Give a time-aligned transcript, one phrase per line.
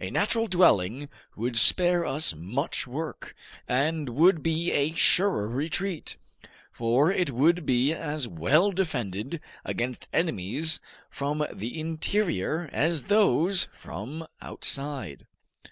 [0.00, 3.34] A natural dwelling would spare us much work,
[3.66, 6.16] and would be a surer retreat,
[6.70, 10.78] for it would be as well defended against enemies
[11.10, 15.26] from the interior as those from outside."